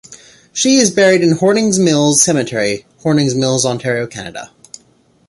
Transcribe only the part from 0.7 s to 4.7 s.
is buried in Hornings Mills Cemetery, Horning's Mills, Ontario, Canada.